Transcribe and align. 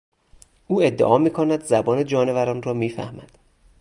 او 0.67 0.81
ادعا 0.83 1.17
میکند 1.17 1.59
که 1.59 1.65
زبان 1.65 2.05
جانوران 2.05 2.61
را 2.61 2.73
میفهمد. 2.73 3.37